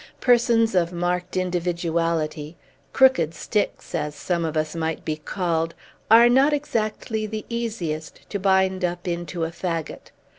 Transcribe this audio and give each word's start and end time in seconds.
Persons 0.19 0.73
of 0.73 0.91
marked 0.91 1.37
individuality 1.37 2.57
crooked 2.91 3.35
sticks, 3.35 3.93
as 3.93 4.15
some 4.15 4.43
of 4.45 4.57
us 4.57 4.75
might 4.75 5.05
be 5.05 5.15
called 5.17 5.75
are 6.09 6.27
not 6.27 6.53
exactly 6.53 7.27
the 7.27 7.45
easiest 7.49 8.27
to 8.31 8.39
bind 8.39 8.83
up 8.83 9.07
into 9.07 9.43
a 9.45 9.51
fagot. 9.51 10.09